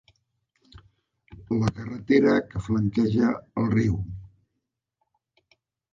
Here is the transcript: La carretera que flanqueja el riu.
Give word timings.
La 1.57 1.69
carretera 1.79 2.33
que 2.53 2.63
flanqueja 2.69 3.29
el 3.65 3.69
riu. 3.77 4.03